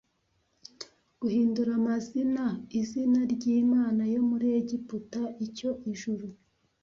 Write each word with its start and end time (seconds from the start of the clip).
Guhindura 1.21 1.71
amazina 1.79 2.45
izina 2.79 3.19
ryimana 3.33 4.03
yo 4.13 4.21
muri 4.29 4.47
Egiputa 4.59 5.21
icyo 5.45 5.69
Ijuru 5.91 6.27